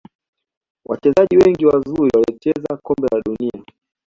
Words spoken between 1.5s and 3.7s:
wazuri walicheza kombe la dunia